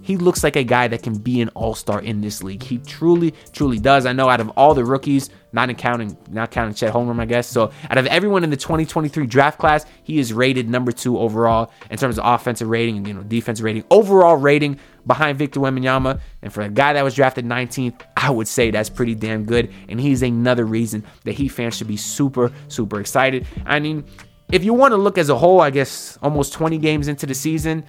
he 0.10 0.18
looks 0.18 0.44
like 0.44 0.56
a 0.56 0.64
guy 0.64 0.88
that 0.88 1.04
can 1.04 1.16
be 1.20 1.40
an 1.40 1.50
all-star 1.50 2.02
in 2.02 2.20
this 2.20 2.42
league. 2.42 2.64
He 2.64 2.80
truly, 2.80 3.32
truly 3.54 3.78
does. 3.78 4.08
I 4.08 4.12
know 4.12 4.28
out 4.28 4.42
of 4.42 4.50
all 4.58 4.74
the 4.74 4.84
rookies, 4.84 5.30
not 5.52 5.70
counting, 5.78 6.18
not 6.32 6.50
counting 6.50 6.74
Chet 6.74 6.92
Holmgren, 6.92 7.20
I 7.20 7.26
guess. 7.26 7.48
So 7.48 7.72
out 7.92 8.00
of 8.00 8.08
everyone 8.08 8.44
in 8.44 8.50
the 8.50 8.58
2023 8.58 9.28
draft 9.28 9.60
class, 9.60 9.86
he 10.02 10.18
is 10.18 10.34
rated 10.34 10.68
number 10.68 10.92
two 10.92 11.20
overall 11.20 11.72
in 11.92 12.00
terms 12.00 12.18
of 12.18 12.26
offensive 12.26 12.70
rating 12.70 12.98
and 12.98 13.08
you 13.08 13.14
know 13.14 13.22
defensive 13.22 13.64
rating. 13.64 13.84
Overall 13.92 14.36
rating 14.36 14.80
behind 15.06 15.38
Victor 15.38 15.60
Wembanyama, 15.60 16.20
and 16.42 16.52
for 16.52 16.62
a 16.62 16.70
guy 16.70 16.94
that 16.94 17.04
was 17.04 17.14
drafted 17.14 17.46
19th, 17.46 18.02
I 18.18 18.32
would 18.32 18.48
say 18.48 18.72
that's 18.72 18.90
pretty 18.90 19.14
damn 19.14 19.46
good. 19.46 19.72
And 19.90 20.02
he's 20.02 20.24
another 20.24 20.66
reason 20.66 21.06
that 21.26 21.34
Heat 21.34 21.50
fans 21.50 21.78
should 21.78 21.88
be 21.88 21.98
super, 21.98 22.52
super 22.68 23.00
excited. 23.00 23.46
I 23.64 23.80
mean, 23.80 24.06
if 24.52 24.64
you 24.64 24.74
want 24.74 24.94
to 24.94 24.98
look 24.98 25.20
as 25.20 25.30
a 25.30 25.38
whole, 25.38 25.62
I 25.62 25.70
guess 25.70 26.18
almost 26.24 26.54
20 26.54 26.80
games 26.80 27.08
into 27.08 27.28
the 27.28 27.36
season 27.36 27.86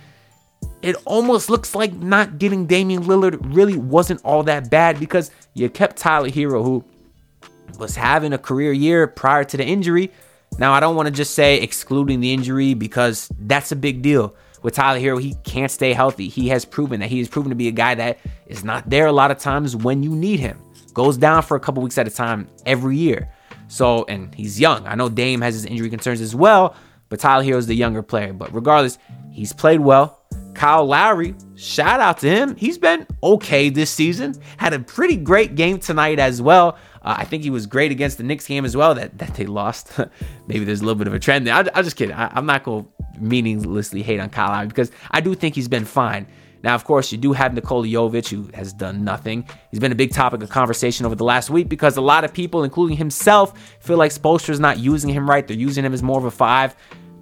it 0.82 0.96
almost 1.04 1.50
looks 1.50 1.74
like 1.74 1.92
not 1.94 2.38
getting 2.38 2.66
Damian 2.66 3.04
Lillard 3.04 3.38
really 3.54 3.76
wasn't 3.76 4.24
all 4.24 4.42
that 4.44 4.70
bad 4.70 4.98
because 4.98 5.30
you 5.54 5.68
kept 5.68 5.96
Tyler 5.96 6.30
Herro, 6.30 6.62
who 6.64 6.84
was 7.78 7.96
having 7.96 8.32
a 8.32 8.38
career 8.38 8.72
year 8.72 9.06
prior 9.06 9.44
to 9.44 9.56
the 9.56 9.64
injury. 9.64 10.10
Now, 10.58 10.72
I 10.72 10.80
don't 10.80 10.96
want 10.96 11.06
to 11.06 11.12
just 11.12 11.34
say 11.34 11.60
excluding 11.60 12.20
the 12.20 12.32
injury 12.32 12.74
because 12.74 13.30
that's 13.40 13.72
a 13.72 13.76
big 13.76 14.02
deal. 14.02 14.34
With 14.62 14.74
Tyler 14.74 15.00
Herro, 15.00 15.20
he 15.20 15.34
can't 15.44 15.70
stay 15.70 15.92
healthy. 15.92 16.28
He 16.28 16.48
has 16.48 16.64
proven 16.64 17.00
that 17.00 17.08
he 17.08 17.18
has 17.18 17.28
proven 17.28 17.50
to 17.50 17.56
be 17.56 17.68
a 17.68 17.72
guy 17.72 17.94
that 17.94 18.18
is 18.46 18.62
not 18.64 18.88
there 18.90 19.06
a 19.06 19.12
lot 19.12 19.30
of 19.30 19.38
times 19.38 19.74
when 19.74 20.02
you 20.02 20.10
need 20.10 20.40
him. 20.40 20.60
Goes 20.92 21.16
down 21.16 21.42
for 21.42 21.56
a 21.56 21.60
couple 21.60 21.82
weeks 21.82 21.96
at 21.98 22.06
a 22.06 22.10
time 22.10 22.48
every 22.66 22.96
year. 22.96 23.32
So, 23.68 24.04
and 24.08 24.34
he's 24.34 24.60
young. 24.60 24.86
I 24.86 24.96
know 24.96 25.08
Dame 25.08 25.40
has 25.40 25.54
his 25.54 25.64
injury 25.64 25.88
concerns 25.88 26.20
as 26.20 26.34
well, 26.34 26.74
but 27.08 27.20
Tyler 27.20 27.44
Herro 27.44 27.56
is 27.56 27.66
the 27.68 27.74
younger 27.74 28.02
player. 28.02 28.32
But 28.32 28.52
regardless, 28.52 28.98
he's 29.30 29.52
played 29.52 29.80
well. 29.80 30.19
Kyle 30.60 30.84
Lowry, 30.84 31.34
shout 31.56 32.00
out 32.00 32.18
to 32.18 32.28
him. 32.28 32.54
He's 32.54 32.76
been 32.76 33.06
okay 33.22 33.70
this 33.70 33.90
season. 33.90 34.34
Had 34.58 34.74
a 34.74 34.78
pretty 34.78 35.16
great 35.16 35.54
game 35.54 35.78
tonight 35.78 36.18
as 36.18 36.42
well. 36.42 36.76
Uh, 37.00 37.14
I 37.16 37.24
think 37.24 37.44
he 37.44 37.48
was 37.48 37.64
great 37.64 37.90
against 37.90 38.18
the 38.18 38.24
Knicks 38.24 38.46
game 38.46 38.66
as 38.66 38.76
well 38.76 38.94
that, 38.94 39.16
that 39.16 39.36
they 39.36 39.46
lost. 39.46 39.98
Maybe 40.48 40.66
there's 40.66 40.82
a 40.82 40.84
little 40.84 40.98
bit 40.98 41.06
of 41.06 41.14
a 41.14 41.18
trend 41.18 41.46
there. 41.46 41.54
I, 41.54 41.60
am 41.60 41.82
just 41.82 41.96
kidding. 41.96 42.14
I, 42.14 42.36
am 42.36 42.44
not 42.44 42.64
going 42.64 42.84
to 42.84 42.90
meaninglessly 43.18 44.02
hate 44.02 44.20
on 44.20 44.28
Kyle 44.28 44.50
Lowry 44.50 44.66
because 44.66 44.92
I 45.10 45.22
do 45.22 45.34
think 45.34 45.54
he's 45.54 45.66
been 45.66 45.86
fine. 45.86 46.26
Now, 46.62 46.74
of 46.74 46.84
course, 46.84 47.10
you 47.10 47.16
do 47.16 47.32
have 47.32 47.54
Nikola 47.54 47.86
Jovic, 47.86 48.28
who 48.28 48.50
has 48.52 48.74
done 48.74 49.02
nothing. 49.02 49.48
He's 49.70 49.80
been 49.80 49.92
a 49.92 49.94
big 49.94 50.12
topic 50.12 50.42
of 50.42 50.50
conversation 50.50 51.06
over 51.06 51.14
the 51.14 51.24
last 51.24 51.48
week 51.48 51.70
because 51.70 51.96
a 51.96 52.02
lot 52.02 52.22
of 52.22 52.34
people, 52.34 52.64
including 52.64 52.98
himself, 52.98 53.58
feel 53.80 53.96
like 53.96 54.12
Spoelstra's 54.12 54.60
not 54.60 54.78
using 54.78 55.08
him 55.08 55.28
right. 55.28 55.46
They're 55.48 55.56
using 55.56 55.86
him 55.86 55.94
as 55.94 56.02
more 56.02 56.18
of 56.18 56.26
a 56.26 56.30
five. 56.30 56.76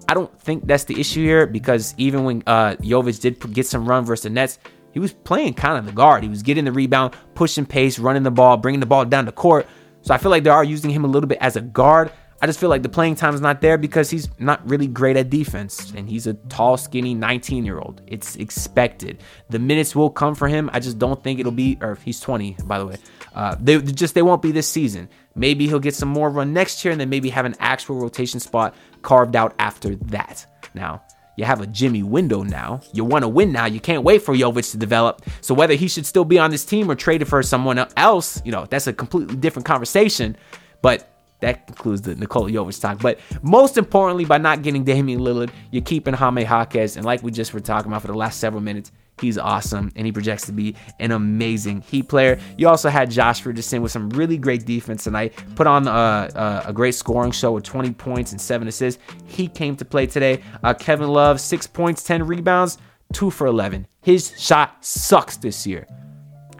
I 0.09 0.15
don't 0.15 0.41
think 0.41 0.65
that's 0.65 0.85
the 0.85 0.99
issue 0.99 1.23
here 1.23 1.45
because 1.45 1.93
even 1.99 2.23
when 2.23 2.41
uh, 2.47 2.75
Jovic 2.81 3.21
did 3.21 3.53
get 3.53 3.67
some 3.67 3.85
run 3.85 4.05
versus 4.05 4.23
the 4.23 4.31
Nets, 4.31 4.57
he 4.91 4.99
was 4.99 5.13
playing 5.13 5.53
kind 5.53 5.77
of 5.77 5.85
the 5.85 5.91
guard. 5.91 6.23
He 6.23 6.29
was 6.29 6.41
getting 6.41 6.65
the 6.65 6.71
rebound, 6.71 7.13
pushing 7.35 7.63
pace, 7.63 7.99
running 7.99 8.23
the 8.23 8.31
ball, 8.31 8.57
bringing 8.57 8.79
the 8.79 8.87
ball 8.87 9.05
down 9.05 9.25
the 9.25 9.31
court. 9.31 9.67
So 10.01 10.11
I 10.11 10.17
feel 10.17 10.31
like 10.31 10.43
they 10.43 10.49
are 10.49 10.63
using 10.63 10.89
him 10.89 11.05
a 11.05 11.07
little 11.07 11.27
bit 11.27 11.37
as 11.41 11.57
a 11.57 11.61
guard. 11.61 12.11
I 12.41 12.45
just 12.45 12.59
feel 12.59 12.69
like 12.69 12.83
the 12.83 12.89
playing 12.89 13.15
time 13.15 13.35
is 13.35 13.41
not 13.41 13.59
there 13.59 13.77
because 13.77 14.09
he's 14.09 14.29
not 14.39 14.67
really 14.67 14.87
great 14.87 15.17
at 15.17 15.29
defense 15.29 15.91
and 15.91 16.09
he's 16.09 16.25
a 16.25 16.33
tall, 16.33 16.77
skinny 16.77 17.13
19 17.13 17.65
year 17.65 17.79
old. 17.79 18.01
It's 18.07 18.37
expected. 18.37 19.21
The 19.49 19.59
minutes 19.59 19.93
will 19.93 20.09
come 20.09 20.35
for 20.35 20.47
him. 20.47 20.69
I 20.71 20.79
just 20.79 20.97
don't 20.97 21.21
think 21.21 21.39
it'll 21.39 21.51
be, 21.51 21.77
or 21.81 21.95
he's 22.05 22.21
20, 22.21 22.57
by 22.63 22.79
the 22.79 22.85
way. 22.85 22.95
Uh, 23.35 23.55
they 23.59 23.81
just 23.81 24.15
they 24.15 24.21
won't 24.21 24.41
be 24.41 24.51
this 24.51 24.69
season. 24.69 25.09
Maybe 25.35 25.67
he'll 25.67 25.79
get 25.79 25.95
some 25.95 26.09
more 26.09 26.29
run 26.29 26.53
next 26.53 26.83
year 26.85 26.93
and 26.93 26.99
then 26.99 27.09
maybe 27.09 27.29
have 27.29 27.45
an 27.45 27.55
actual 27.59 27.97
rotation 27.97 28.39
spot 28.39 28.73
carved 29.01 29.35
out 29.35 29.53
after 29.59 29.95
that. 29.95 30.45
Now, 30.73 31.03
you 31.35 31.45
have 31.45 31.61
a 31.61 31.67
Jimmy 31.67 32.03
window 32.03 32.43
now. 32.43 32.81
You 32.93 33.03
want 33.03 33.23
to 33.23 33.29
win 33.29 33.51
now. 33.51 33.65
You 33.65 33.79
can't 33.79 34.03
wait 34.03 34.21
for 34.21 34.33
Jovic 34.33 34.71
to 34.71 34.77
develop. 34.77 35.21
So 35.41 35.53
whether 35.53 35.73
he 35.73 35.87
should 35.87 36.05
still 36.05 36.25
be 36.25 36.39
on 36.39 36.51
this 36.51 36.65
team 36.65 36.89
or 36.89 36.95
traded 36.95 37.27
for 37.27 37.41
someone 37.43 37.79
else, 37.95 38.41
you 38.45 38.51
know, 38.51 38.65
that's 38.69 38.87
a 38.87 38.93
completely 38.93 39.37
different 39.37 39.65
conversation. 39.65 40.35
But 40.81 41.09
that 41.41 41.67
concludes 41.67 42.01
the 42.01 42.15
Nikola 42.15 42.51
Jovic 42.51 42.79
talk. 42.81 42.99
But 42.99 43.19
most 43.41 43.77
importantly, 43.77 44.25
by 44.25 44.37
not 44.37 44.61
getting 44.61 44.83
Damian 44.83 45.21
Lillard, 45.21 45.51
you're 45.71 45.83
keeping 45.83 46.13
Jaime 46.13 46.43
Jaquez. 46.43 46.97
And 46.97 47.05
like 47.05 47.23
we 47.23 47.31
just 47.31 47.53
were 47.53 47.59
talking 47.59 47.91
about 47.91 48.01
for 48.01 48.07
the 48.07 48.17
last 48.17 48.39
several 48.39 48.61
minutes, 48.61 48.91
He's 49.21 49.37
awesome, 49.37 49.91
and 49.95 50.05
he 50.05 50.11
projects 50.11 50.45
to 50.45 50.51
be 50.51 50.75
an 50.99 51.11
amazing 51.11 51.81
Heat 51.81 52.07
player. 52.07 52.39
You 52.57 52.67
also 52.67 52.89
had 52.89 53.11
Josh 53.11 53.45
Richardson 53.45 53.81
with 53.81 53.91
some 53.91 54.09
really 54.11 54.37
great 54.37 54.65
defense 54.65 55.03
tonight. 55.03 55.33
Put 55.55 55.67
on 55.67 55.87
a, 55.87 55.91
uh, 55.91 55.93
uh, 56.35 56.63
a 56.67 56.73
great 56.73 56.95
scoring 56.95 57.31
show 57.31 57.51
with 57.51 57.63
20 57.63 57.91
points 57.93 58.31
and 58.31 58.39
seven 58.39 58.67
assists. 58.67 59.01
He 59.25 59.47
came 59.47 59.75
to 59.77 59.85
play 59.85 60.07
today. 60.07 60.41
Uh, 60.63 60.73
Kevin 60.73 61.09
Love, 61.09 61.41
six 61.41 61.67
points, 61.67 62.03
10 62.03 62.25
rebounds, 62.25 62.77
two 63.13 63.29
for 63.29 63.47
11. 63.47 63.87
His 64.01 64.33
shot 64.39 64.83
sucks 64.85 65.37
this 65.37 65.67
year. 65.67 65.87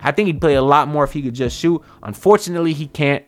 I 0.01 0.11
think 0.11 0.27
he'd 0.27 0.41
play 0.41 0.55
a 0.55 0.61
lot 0.61 0.87
more 0.87 1.03
if 1.03 1.13
he 1.13 1.21
could 1.21 1.35
just 1.35 1.57
shoot. 1.57 1.81
Unfortunately, 2.03 2.73
he 2.73 2.87
can't. 2.87 3.25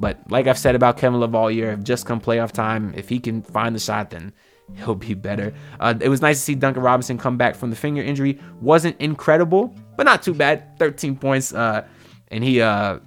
But 0.00 0.18
like 0.30 0.46
I've 0.46 0.58
said 0.58 0.74
about 0.74 0.96
Kevin 0.96 1.20
Love 1.20 1.34
all 1.34 1.50
year, 1.50 1.76
just 1.76 2.06
come 2.06 2.20
playoff 2.20 2.52
time, 2.52 2.94
if 2.96 3.08
he 3.08 3.20
can 3.20 3.42
find 3.42 3.74
the 3.76 3.78
shot, 3.78 4.10
then 4.10 4.32
he'll 4.76 4.94
be 4.94 5.14
better. 5.14 5.52
Uh, 5.78 5.94
it 6.00 6.08
was 6.08 6.22
nice 6.22 6.38
to 6.38 6.42
see 6.42 6.54
Duncan 6.54 6.82
Robinson 6.82 7.18
come 7.18 7.36
back 7.36 7.54
from 7.54 7.70
the 7.70 7.76
finger 7.76 8.02
injury. 8.02 8.40
Wasn't 8.60 8.98
incredible, 8.98 9.74
but 9.96 10.04
not 10.04 10.22
too 10.22 10.34
bad. 10.34 10.78
13 10.78 11.16
points, 11.16 11.52
uh, 11.52 11.86
and 12.28 12.42
he 12.42 12.62
uh, 12.62 13.00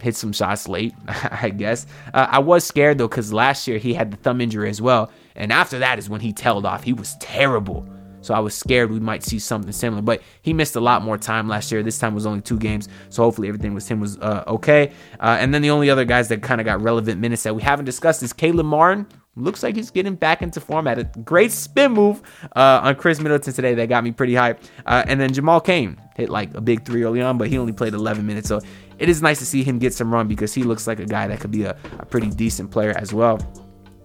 hit 0.00 0.16
some 0.16 0.32
shots 0.32 0.68
late, 0.68 0.94
I 1.08 1.50
guess. 1.50 1.86
Uh, 2.14 2.26
I 2.30 2.38
was 2.38 2.64
scared 2.64 2.96
though 2.98 3.08
because 3.08 3.32
last 3.32 3.68
year 3.68 3.78
he 3.78 3.92
had 3.92 4.10
the 4.10 4.16
thumb 4.16 4.40
injury 4.40 4.70
as 4.70 4.80
well, 4.80 5.12
and 5.36 5.52
after 5.52 5.80
that 5.80 5.98
is 5.98 6.08
when 6.08 6.22
he 6.22 6.32
tailed 6.32 6.64
off. 6.64 6.82
He 6.82 6.94
was 6.94 7.14
terrible. 7.20 7.86
So 8.22 8.34
I 8.34 8.38
was 8.40 8.54
scared 8.54 8.90
we 8.90 9.00
might 9.00 9.22
see 9.22 9.38
something 9.38 9.72
similar, 9.72 10.02
but 10.02 10.22
he 10.40 10.52
missed 10.52 10.76
a 10.76 10.80
lot 10.80 11.02
more 11.02 11.18
time 11.18 11.48
last 11.48 11.70
year. 11.70 11.82
This 11.82 11.98
time 11.98 12.14
was 12.14 12.24
only 12.24 12.40
two 12.40 12.58
games, 12.58 12.88
so 13.10 13.22
hopefully 13.22 13.48
everything 13.48 13.74
with 13.74 13.86
him 13.86 14.00
was 14.00 14.18
uh, 14.18 14.44
okay. 14.46 14.92
Uh, 15.20 15.36
and 15.38 15.52
then 15.52 15.62
the 15.62 15.70
only 15.70 15.90
other 15.90 16.04
guys 16.04 16.28
that 16.28 16.42
kind 16.42 16.60
of 16.60 16.64
got 16.64 16.80
relevant 16.80 17.20
minutes 17.20 17.42
that 17.42 17.54
we 17.54 17.62
haven't 17.62 17.84
discussed 17.84 18.22
is 18.22 18.32
Caleb 18.32 18.66
Martin, 18.66 19.06
Looks 19.34 19.62
like 19.62 19.76
he's 19.76 19.90
getting 19.90 20.14
back 20.14 20.42
into 20.42 20.60
form 20.60 20.86
at 20.86 20.98
a 20.98 21.04
great 21.24 21.52
spin 21.52 21.92
move 21.92 22.20
uh, 22.54 22.80
on 22.82 22.94
Khris 22.96 23.18
Middleton 23.18 23.54
today. 23.54 23.74
That 23.74 23.88
got 23.88 24.04
me 24.04 24.12
pretty 24.12 24.34
hyped. 24.34 24.68
Uh, 24.84 25.04
and 25.06 25.18
then 25.18 25.32
Jamal 25.32 25.58
Cain 25.58 25.98
hit 26.16 26.28
like 26.28 26.52
a 26.54 26.60
big 26.60 26.84
three 26.84 27.02
early 27.02 27.22
on, 27.22 27.38
but 27.38 27.48
he 27.48 27.56
only 27.56 27.72
played 27.72 27.94
11 27.94 28.26
minutes. 28.26 28.46
So 28.46 28.60
it 28.98 29.08
is 29.08 29.22
nice 29.22 29.38
to 29.38 29.46
see 29.46 29.62
him 29.64 29.78
get 29.78 29.94
some 29.94 30.12
run 30.12 30.28
because 30.28 30.52
he 30.52 30.64
looks 30.64 30.86
like 30.86 31.00
a 31.00 31.06
guy 31.06 31.28
that 31.28 31.40
could 31.40 31.50
be 31.50 31.64
a, 31.64 31.74
a 31.98 32.04
pretty 32.04 32.28
decent 32.28 32.70
player 32.70 32.92
as 32.98 33.14
well. 33.14 33.38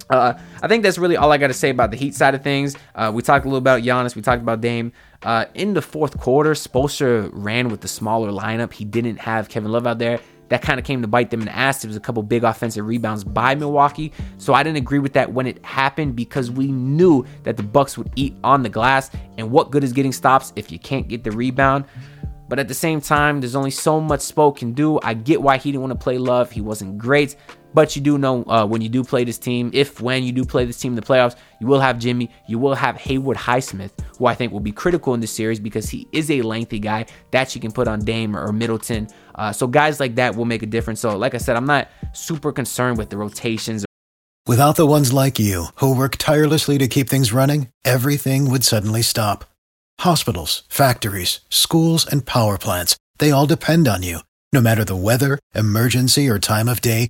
Uh, 0.09 0.33
I 0.61 0.67
think 0.67 0.83
that's 0.83 0.97
really 0.97 1.17
all 1.17 1.31
I 1.31 1.37
got 1.37 1.47
to 1.47 1.53
say 1.53 1.69
about 1.69 1.91
the 1.91 1.97
Heat 1.97 2.15
side 2.15 2.33
of 2.33 2.43
things. 2.43 2.75
Uh, 2.95 3.11
we 3.13 3.21
talked 3.21 3.45
a 3.45 3.47
little 3.47 3.57
about 3.57 3.83
Giannis. 3.83 4.15
We 4.15 4.21
talked 4.21 4.41
about 4.41 4.61
Dame. 4.61 4.93
Uh, 5.23 5.45
in 5.53 5.73
the 5.73 5.81
fourth 5.81 6.19
quarter, 6.19 6.51
Spoelstra 6.51 7.29
ran 7.33 7.69
with 7.69 7.81
the 7.81 7.87
smaller 7.87 8.31
lineup. 8.31 8.71
He 8.73 8.85
didn't 8.85 9.17
have 9.17 9.49
Kevin 9.49 9.71
Love 9.71 9.87
out 9.87 9.99
there 9.99 10.19
that 10.49 10.61
kind 10.61 10.79
of 10.79 10.85
came 10.85 11.01
to 11.01 11.07
bite 11.07 11.29
them 11.29 11.41
in 11.41 11.47
the 11.47 11.55
ass. 11.55 11.81
There 11.81 11.89
was 11.89 11.97
a 11.97 12.01
couple 12.01 12.23
big 12.23 12.43
offensive 12.43 12.85
rebounds 12.85 13.23
by 13.23 13.55
Milwaukee. 13.55 14.13
So 14.37 14.53
I 14.53 14.63
didn't 14.63 14.77
agree 14.77 14.99
with 14.99 15.13
that 15.13 15.33
when 15.33 15.47
it 15.47 15.63
happened 15.65 16.15
because 16.15 16.49
we 16.51 16.67
knew 16.67 17.25
that 17.43 17.57
the 17.57 17.63
Bucks 17.63 17.97
would 17.97 18.09
eat 18.15 18.35
on 18.43 18.63
the 18.63 18.69
glass. 18.69 19.11
And 19.37 19.51
what 19.51 19.71
good 19.71 19.83
is 19.83 19.93
getting 19.93 20.11
stops 20.11 20.53
if 20.55 20.71
you 20.71 20.79
can't 20.79 21.07
get 21.07 21.23
the 21.23 21.31
rebound? 21.31 21.85
But 22.49 22.59
at 22.59 22.69
the 22.69 22.73
same 22.73 23.01
time, 23.01 23.41
there's 23.41 23.55
only 23.55 23.71
so 23.71 23.99
much 23.99 24.21
Spo 24.21 24.55
can 24.55 24.71
do. 24.71 24.99
I 25.03 25.13
get 25.13 25.41
why 25.41 25.57
he 25.57 25.71
didn't 25.71 25.81
want 25.81 25.99
to 25.99 26.01
play 26.01 26.17
Love. 26.17 26.49
He 26.49 26.61
wasn't 26.61 26.97
great. 26.97 27.35
But 27.73 27.95
you 27.95 28.01
do 28.01 28.17
know 28.17 28.43
uh, 28.43 28.65
when 28.65 28.81
you 28.81 28.89
do 28.89 29.03
play 29.03 29.23
this 29.23 29.37
team, 29.37 29.69
if 29.73 30.01
when 30.01 30.23
you 30.23 30.31
do 30.31 30.45
play 30.45 30.65
this 30.65 30.77
team 30.77 30.93
in 30.93 30.95
the 30.95 31.01
playoffs, 31.01 31.35
you 31.59 31.67
will 31.67 31.79
have 31.79 31.99
Jimmy, 31.99 32.29
you 32.47 32.59
will 32.59 32.75
have 32.75 32.97
Haywood 32.97 33.37
Highsmith, 33.37 33.91
who 34.17 34.25
I 34.25 34.35
think 34.35 34.51
will 34.51 34.59
be 34.59 34.71
critical 34.71 35.13
in 35.13 35.19
this 35.19 35.31
series 35.31 35.59
because 35.59 35.89
he 35.89 36.07
is 36.11 36.31
a 36.31 36.41
lengthy 36.41 36.79
guy 36.79 37.05
that 37.31 37.53
you 37.55 37.61
can 37.61 37.71
put 37.71 37.87
on 37.87 37.99
Dame 37.99 38.35
or 38.35 38.51
Middleton. 38.51 39.07
Uh, 39.35 39.51
so 39.51 39.67
guys 39.67 39.99
like 39.99 40.15
that 40.15 40.35
will 40.35 40.45
make 40.45 40.63
a 40.63 40.65
difference. 40.65 40.99
So 40.99 41.17
like 41.17 41.35
I 41.35 41.37
said, 41.37 41.55
I'm 41.55 41.65
not 41.65 41.89
super 42.13 42.51
concerned 42.51 42.97
with 42.97 43.09
the 43.09 43.17
rotations. 43.17 43.85
Without 44.47 44.77
the 44.77 44.87
ones 44.87 45.11
like 45.11 45.39
you 45.39 45.65
who 45.75 45.93
work 45.93 46.15
tirelessly 46.15 46.77
to 46.77 46.87
keep 46.87 47.09
things 47.09 47.33
running, 47.33 47.67
everything 47.83 48.49
would 48.49 48.63
suddenly 48.63 49.01
stop. 49.01 49.43
Hospitals, 49.99 50.63
factories, 50.69 51.41
schools, 51.49 52.05
and 52.05 52.25
power 52.25 52.57
plants, 52.57 52.95
they 53.17 53.29
all 53.29 53.45
depend 53.45 53.87
on 53.87 54.03
you. 54.03 54.19
No 54.53 54.61
matter 54.61 54.85
the 54.85 54.95
weather, 54.95 55.37
emergency, 55.53 56.29
or 56.29 56.39
time 56.39 56.69
of 56.69 56.79
day, 56.79 57.09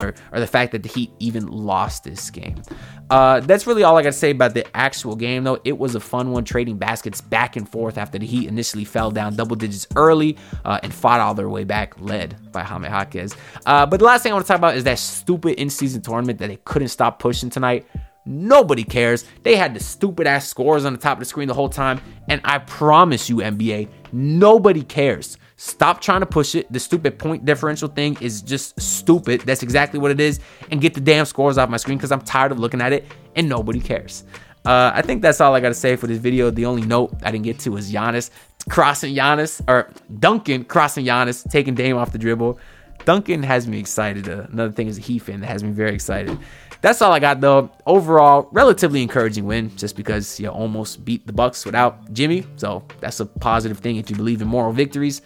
Or, 0.00 0.14
or 0.30 0.38
the 0.38 0.46
fact 0.46 0.70
that 0.70 0.84
the 0.84 0.88
Heat 0.88 1.10
even 1.18 1.48
lost 1.48 2.04
this 2.04 2.30
game. 2.30 2.62
Uh, 3.10 3.40
that's 3.40 3.66
really 3.66 3.82
all 3.82 3.96
I 3.96 4.02
got 4.02 4.10
to 4.10 4.12
say 4.12 4.30
about 4.30 4.54
the 4.54 4.64
actual 4.76 5.16
game, 5.16 5.42
though. 5.42 5.58
It 5.64 5.76
was 5.76 5.96
a 5.96 6.00
fun 6.00 6.30
one, 6.30 6.44
trading 6.44 6.78
baskets 6.78 7.20
back 7.20 7.56
and 7.56 7.68
forth 7.68 7.98
after 7.98 8.16
the 8.16 8.24
Heat 8.24 8.46
initially 8.46 8.84
fell 8.84 9.10
down 9.10 9.34
double 9.34 9.56
digits 9.56 9.88
early 9.96 10.36
uh, 10.64 10.78
and 10.84 10.94
fought 10.94 11.18
all 11.18 11.34
their 11.34 11.48
way 11.48 11.64
back, 11.64 12.00
led 12.00 12.52
by 12.52 12.62
Jaime 12.62 12.86
Jaquez. 12.86 13.34
Uh, 13.66 13.86
but 13.86 13.98
the 13.98 14.04
last 14.04 14.22
thing 14.22 14.30
I 14.30 14.34
want 14.36 14.46
to 14.46 14.52
talk 14.52 14.58
about 14.58 14.76
is 14.76 14.84
that 14.84 15.00
stupid 15.00 15.60
in 15.60 15.68
season 15.68 16.00
tournament 16.00 16.38
that 16.38 16.46
they 16.46 16.58
couldn't 16.58 16.90
stop 16.90 17.18
pushing 17.18 17.50
tonight. 17.50 17.84
Nobody 18.24 18.84
cares. 18.84 19.24
They 19.42 19.56
had 19.56 19.74
the 19.74 19.80
stupid 19.80 20.28
ass 20.28 20.46
scores 20.46 20.84
on 20.84 20.92
the 20.92 20.98
top 21.00 21.14
of 21.14 21.18
the 21.18 21.24
screen 21.24 21.48
the 21.48 21.54
whole 21.54 21.68
time. 21.68 22.00
And 22.28 22.40
I 22.44 22.58
promise 22.58 23.28
you, 23.28 23.38
NBA, 23.38 23.88
nobody 24.12 24.84
cares. 24.84 25.38
Stop 25.58 26.00
trying 26.00 26.20
to 26.20 26.26
push 26.26 26.54
it. 26.54 26.72
The 26.72 26.80
stupid 26.80 27.18
point 27.18 27.44
differential 27.44 27.88
thing 27.88 28.16
is 28.20 28.40
just 28.42 28.80
stupid. 28.80 29.42
That's 29.42 29.62
exactly 29.62 29.98
what 29.98 30.10
it 30.10 30.20
is. 30.20 30.40
And 30.70 30.80
get 30.80 30.94
the 30.94 31.00
damn 31.00 31.26
scores 31.26 31.58
off 31.58 31.68
my 31.68 31.76
screen 31.76 31.98
because 31.98 32.12
I'm 32.12 32.22
tired 32.22 32.52
of 32.52 32.58
looking 32.58 32.80
at 32.80 32.92
it 32.92 33.04
and 33.36 33.48
nobody 33.48 33.80
cares. 33.80 34.24
Uh, 34.64 34.92
I 34.94 35.02
think 35.02 35.20
that's 35.20 35.40
all 35.40 35.54
I 35.54 35.60
got 35.60 35.68
to 35.68 35.74
say 35.74 35.96
for 35.96 36.06
this 36.06 36.18
video. 36.18 36.50
The 36.50 36.66
only 36.66 36.82
note 36.82 37.12
I 37.22 37.30
didn't 37.30 37.44
get 37.44 37.58
to 37.60 37.70
was 37.70 37.92
Giannis 37.92 38.30
crossing 38.68 39.14
Giannis, 39.14 39.62
or 39.68 39.90
Duncan 40.18 40.64
crossing 40.64 41.04
Giannis, 41.04 41.48
taking 41.50 41.74
Dame 41.74 41.96
off 41.96 42.12
the 42.12 42.18
dribble. 42.18 42.58
Duncan 43.04 43.42
has 43.42 43.66
me 43.66 43.78
excited. 43.78 44.28
Uh, 44.28 44.46
another 44.52 44.72
thing 44.72 44.88
is 44.88 44.98
a 44.98 45.00
Heat 45.00 45.20
fan 45.20 45.40
that 45.40 45.46
has 45.46 45.62
me 45.62 45.70
very 45.70 45.94
excited. 45.94 46.38
That's 46.80 47.02
all 47.02 47.12
I 47.12 47.18
got 47.18 47.40
though. 47.40 47.70
Overall, 47.86 48.48
relatively 48.52 49.02
encouraging 49.02 49.46
win, 49.46 49.74
just 49.76 49.96
because 49.96 50.38
you 50.38 50.48
almost 50.48 51.04
beat 51.04 51.26
the 51.26 51.32
Bucks 51.32 51.64
without 51.64 52.12
Jimmy. 52.12 52.46
So 52.56 52.84
that's 53.00 53.20
a 53.20 53.26
positive 53.26 53.78
thing 53.78 53.96
if 53.96 54.10
you 54.10 54.16
believe 54.16 54.42
in 54.42 54.48
moral 54.48 54.72
victories. 54.72 55.22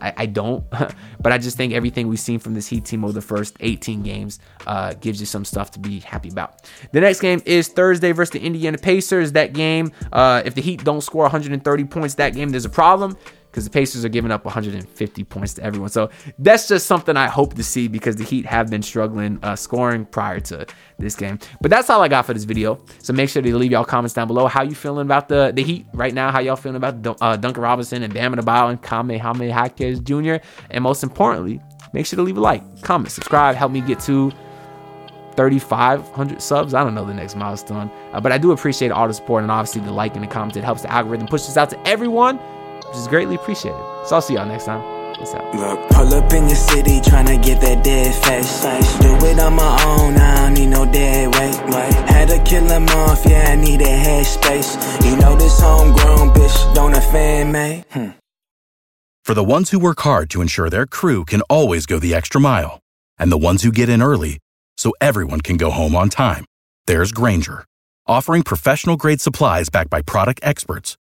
I, 0.00 0.14
I 0.16 0.26
don't, 0.26 0.68
but 1.20 1.32
I 1.32 1.38
just 1.38 1.56
think 1.56 1.72
everything 1.72 2.08
we've 2.08 2.20
seen 2.20 2.38
from 2.38 2.54
this 2.54 2.66
Heat 2.66 2.84
team 2.84 3.04
over 3.04 3.12
the 3.12 3.20
first 3.20 3.56
18 3.60 4.02
games 4.02 4.38
uh, 4.66 4.94
gives 4.94 5.20
you 5.20 5.26
some 5.26 5.44
stuff 5.44 5.70
to 5.72 5.78
be 5.78 6.00
happy 6.00 6.28
about. 6.28 6.68
The 6.92 7.00
next 7.00 7.20
game 7.20 7.42
is 7.44 7.68
Thursday 7.68 8.12
versus 8.12 8.32
the 8.32 8.40
Indiana 8.40 8.78
Pacers. 8.78 9.32
That 9.32 9.52
game, 9.52 9.92
uh, 10.12 10.42
if 10.44 10.54
the 10.54 10.62
Heat 10.62 10.84
don't 10.84 11.02
score 11.02 11.22
130 11.22 11.84
points 11.84 12.14
that 12.14 12.34
game, 12.34 12.50
there's 12.50 12.64
a 12.64 12.70
problem 12.70 13.16
because 13.56 13.64
the 13.64 13.70
Pacers 13.70 14.04
are 14.04 14.10
giving 14.10 14.30
up 14.30 14.44
150 14.44 15.24
points 15.24 15.54
to 15.54 15.62
everyone. 15.62 15.88
So 15.88 16.10
that's 16.38 16.68
just 16.68 16.86
something 16.86 17.16
I 17.16 17.26
hope 17.26 17.54
to 17.54 17.64
see 17.64 17.88
because 17.88 18.14
the 18.16 18.22
Heat 18.22 18.44
have 18.44 18.68
been 18.68 18.82
struggling 18.82 19.38
uh, 19.42 19.56
scoring 19.56 20.04
prior 20.04 20.40
to 20.40 20.66
this 20.98 21.16
game. 21.16 21.38
But 21.62 21.70
that's 21.70 21.88
all 21.88 22.02
I 22.02 22.08
got 22.08 22.26
for 22.26 22.34
this 22.34 22.44
video. 22.44 22.78
So 22.98 23.14
make 23.14 23.30
sure 23.30 23.40
to 23.40 23.56
leave 23.56 23.72
y'all 23.72 23.86
comments 23.86 24.12
down 24.12 24.26
below. 24.26 24.46
How 24.46 24.60
you 24.60 24.74
feeling 24.74 25.06
about 25.06 25.30
the, 25.30 25.52
the 25.54 25.62
Heat 25.62 25.86
right 25.94 26.12
now? 26.12 26.30
How 26.30 26.40
y'all 26.40 26.56
feeling 26.56 26.76
about 26.76 27.22
uh, 27.22 27.36
Duncan 27.36 27.62
Robinson 27.62 28.02
and 28.02 28.12
Bam 28.12 28.34
Adebayo 28.34 28.68
and 28.68 28.82
Kamehameha 28.82 29.70
Jaquez 29.70 30.00
Jr.? 30.00 30.36
And 30.70 30.84
most 30.84 31.02
importantly, 31.02 31.58
make 31.94 32.04
sure 32.04 32.18
to 32.18 32.22
leave 32.22 32.36
a 32.36 32.40
like, 32.40 32.82
comment, 32.82 33.10
subscribe. 33.10 33.56
Help 33.56 33.72
me 33.72 33.80
get 33.80 34.00
to 34.00 34.32
3,500 35.38 36.42
subs. 36.42 36.74
I 36.74 36.84
don't 36.84 36.94
know 36.94 37.06
the 37.06 37.14
next 37.14 37.36
milestone, 37.36 37.90
uh, 38.12 38.20
but 38.20 38.32
I 38.32 38.38
do 38.38 38.52
appreciate 38.52 38.90
all 38.90 39.08
the 39.08 39.14
support 39.14 39.44
and 39.44 39.50
obviously 39.50 39.80
the 39.80 39.92
like 39.92 40.14
and 40.14 40.22
the 40.22 40.28
comments. 40.28 40.58
It 40.58 40.64
helps 40.64 40.82
the 40.82 40.92
algorithm 40.92 41.26
push 41.26 41.46
this 41.46 41.56
out 41.56 41.70
to 41.70 41.88
everyone 41.88 42.38
which 42.88 42.96
is 42.96 43.08
greatly 43.08 43.36
appreciated. 43.36 43.80
So 44.06 44.16
I'll 44.16 44.22
see 44.22 44.34
y'all 44.34 44.46
next 44.46 44.66
time. 44.66 44.82
Peace 45.16 45.34
out. 45.34 45.54
Look, 45.54 45.88
pull 45.90 46.12
up 46.14 46.32
in 46.32 46.46
your 46.48 46.56
city 46.56 47.00
trying 47.00 47.26
to 47.26 47.38
get 47.38 47.60
that 47.62 47.82
dead 47.82 48.14
face. 48.14 48.62
Do 48.98 49.14
it 49.26 49.38
on 49.38 49.54
my 49.54 49.82
own, 49.84 50.16
I 50.16 50.36
don't 50.36 50.54
need 50.54 50.66
no 50.66 50.84
dead 50.84 51.34
weight. 51.34 51.74
Wait. 51.74 51.94
Had 52.08 52.28
to 52.28 52.42
kill 52.44 52.64
him 52.64 52.88
off, 52.88 53.24
yeah, 53.24 53.52
I 53.52 53.56
need 53.56 53.80
a 53.80 53.88
head 53.88 54.26
space. 54.26 54.76
You 55.04 55.16
know 55.16 55.34
this 55.36 55.58
homegrown 55.60 56.30
bitch 56.30 56.74
don't 56.74 56.94
offend 56.94 57.52
me. 57.52 57.84
Hmm. 57.90 58.10
For 59.24 59.34
the 59.34 59.44
ones 59.44 59.70
who 59.70 59.78
work 59.78 60.00
hard 60.00 60.30
to 60.30 60.40
ensure 60.42 60.70
their 60.70 60.86
crew 60.86 61.24
can 61.24 61.40
always 61.42 61.86
go 61.86 61.98
the 61.98 62.14
extra 62.14 62.40
mile, 62.40 62.78
and 63.18 63.32
the 63.32 63.38
ones 63.38 63.62
who 63.62 63.72
get 63.72 63.88
in 63.88 64.02
early 64.02 64.38
so 64.76 64.92
everyone 65.00 65.40
can 65.40 65.56
go 65.56 65.70
home 65.70 65.96
on 65.96 66.10
time, 66.10 66.44
there's 66.86 67.10
Grainger, 67.10 67.64
offering 68.06 68.42
professional 68.42 68.96
grade 68.96 69.20
supplies 69.20 69.68
backed 69.68 69.90
by 69.90 70.02
product 70.02 70.40
experts 70.42 70.96